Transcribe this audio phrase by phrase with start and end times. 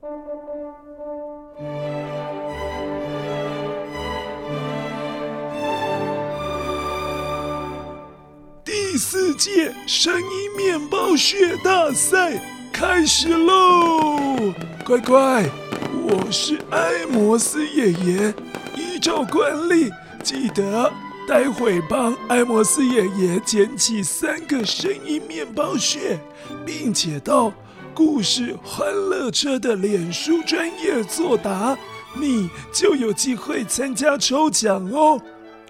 [0.00, 0.06] 第
[8.96, 12.40] 四届声音面包屑大赛
[12.72, 14.54] 开始喽！
[14.86, 15.44] 乖乖，
[16.04, 18.32] 我是艾摩斯爷爷，
[18.76, 19.90] 依照惯例，
[20.22, 20.92] 记得
[21.26, 26.20] 待会帮艾摩斯爷爷捡起三个声音面包屑，
[26.64, 27.52] 并且到
[27.98, 31.76] 故事欢乐车的脸书专业作答，
[32.14, 35.20] 你就有机会参加抽奖哦，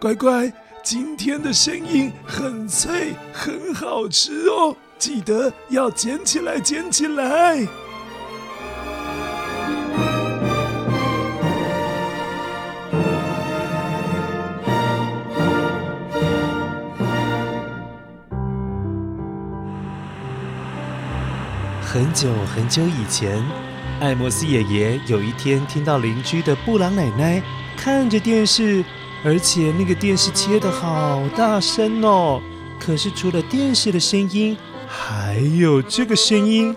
[0.00, 0.50] 乖乖。
[0.82, 7.58] 今天的声音很脆，很好吃哦，记得要捡起来，捡起来。
[21.94, 23.40] 很久很久以前，
[24.00, 27.40] 艾摩斯爷爷有一天听到邻居的布朗奶奶
[27.76, 28.84] 看着电视。
[29.22, 32.42] 而且那个电视切的好大声哦！
[32.80, 36.74] 可是除了电视的声音，还有这个声音。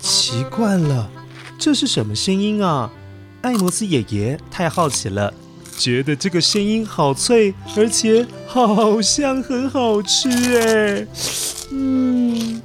[0.00, 1.10] 奇怪了，
[1.58, 2.90] 这是什么声音啊？
[3.42, 5.32] 艾摩斯爷爷太好奇了，
[5.78, 11.06] 觉得这个声音好脆，而且好像很好吃哎。
[11.70, 12.60] 嗯，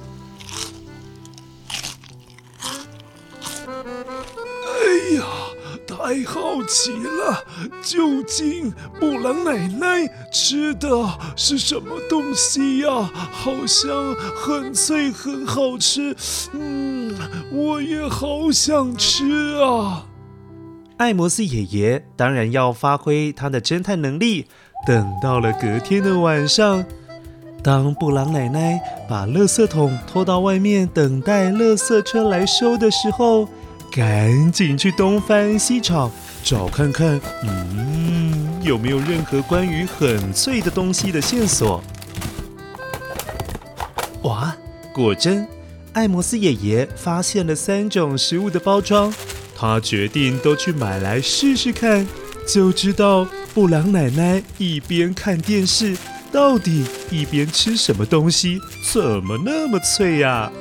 [3.56, 5.24] 哎呀，
[5.86, 7.44] 太好奇了！
[7.82, 10.88] 究竟布朗奶奶吃的
[11.36, 13.10] 是什么东西呀？
[13.30, 16.16] 好像很脆，很好吃。
[16.52, 17.16] 嗯，
[17.52, 20.06] 我也好想吃啊！
[20.96, 24.46] 艾摩斯爷爷当然要发挥他的侦探能力。
[24.86, 26.84] 等到了隔天的晚上。
[27.62, 28.78] 当布朗奶奶
[29.08, 33.48] 把垃圾桶拖到外面，等待垃圾车来收的时候，
[33.90, 36.10] 赶紧去东翻西找，
[36.42, 41.82] 找看看，嗯，有没有任何关于很脆的东西的线索。
[44.24, 44.54] 哇，
[44.92, 45.48] 果真，
[45.94, 49.10] 艾摩斯爷爷发现了三种食物的包装，
[49.66, 52.06] 他决定都去买来试试看，
[52.46, 55.96] 就知道布朗奶奶一边看电视。
[56.30, 58.60] 到底一边吃什么东西，
[58.92, 60.52] 怎么那么脆呀？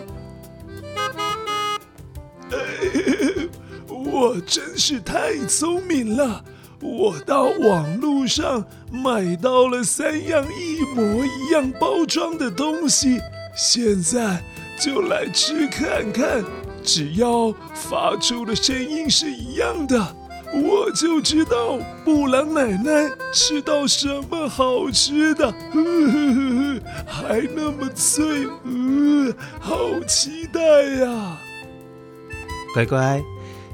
[3.90, 6.46] 我真是太聪明了！
[6.80, 13.20] 我到网路上买到了三样一模一样包装的东西，
[13.54, 14.42] 现在
[14.80, 16.42] 就来吃看看，
[16.84, 20.16] 只要发出的声音是一样的。
[20.56, 30.62] 我就知道布朗奶奶吃到什么好吃的，呵呵呵，还那么脆，呃，好期待
[31.00, 31.38] 呀！
[32.76, 33.20] 乖乖，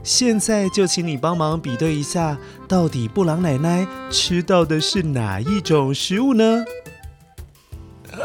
[0.03, 6.63] 现在就请你帮忙比对一下，到底布朗奶奶吃到的是哪一种食物呢？
[8.13, 8.21] 哎，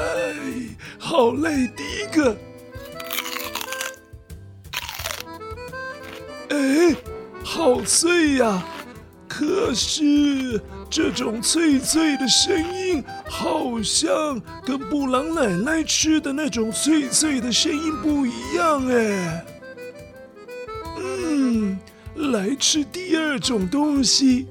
[0.96, 2.36] 好嘞，第一个，
[6.54, 6.96] 哎。
[7.46, 8.64] 好脆呀！
[9.28, 19.44] 可是这种脆脆的声音，好像跟布朗奶奶吃的那种脆脆的声音不一样哎。
[20.98, 21.78] 嗯，
[22.14, 24.46] 来吃第二种东西。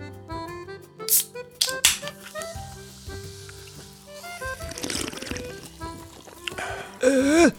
[7.01, 7.51] 哎，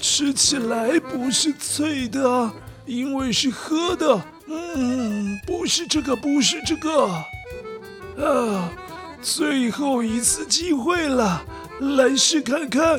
[0.00, 2.52] 吃起来不是脆的，
[2.88, 4.20] 因为是喝的。
[4.46, 7.04] 嗯，不是这个，不是这个，
[8.16, 8.72] 啊，
[9.20, 11.44] 最后一次机会了，
[11.98, 12.98] 来试看看。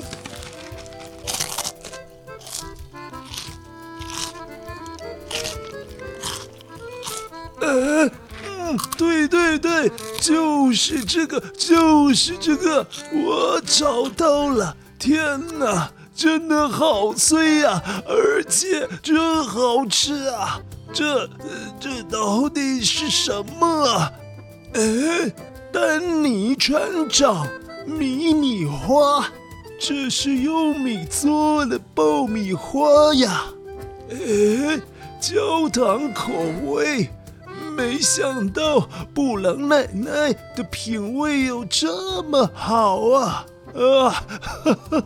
[7.62, 8.06] 呃，
[8.48, 14.78] 嗯，对对对，就是这个，就是这个，我找到了！
[15.00, 20.60] 天哪，真的好脆呀，而且真好吃啊！
[20.92, 21.26] 这
[21.80, 24.12] 这到底是什么啊？
[24.74, 25.34] 哎，
[25.72, 27.48] 丹尼船长，
[27.86, 29.28] 迷你花，
[29.80, 33.46] 这是用米做的爆米花呀！
[34.10, 34.78] 哎，
[35.22, 36.34] 焦糖口
[36.66, 37.10] 味，
[37.78, 43.46] 没想到布朗奶奶的品味有这么好啊！
[43.70, 45.04] 啊，哈哈，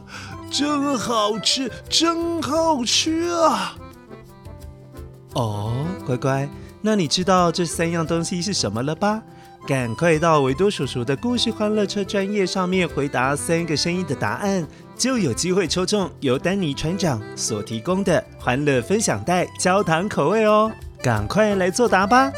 [0.54, 3.76] 真好吃，真好吃啊！
[5.34, 5.74] 哦，
[6.06, 6.48] 乖乖，
[6.80, 9.24] 那你知道这三样东西是什么了吧？
[9.68, 14.64] 赶快到维多叔叔的故事欢乐车专页上面回答三个声音的答案，
[14.96, 20.72] 就有机会抽中由丹尼船长所提供的欢乐分享袋焦糖口味哦！
[21.02, 22.32] 赶快来作答吧！